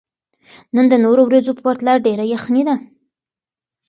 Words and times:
نن 0.75 0.85
د 0.89 0.93
نورو 1.05 1.21
ورځو 1.27 1.51
په 1.57 1.61
پرتله 1.65 1.93
ډېره 2.05 2.23
یخني 2.33 2.63
ده. 2.67 2.75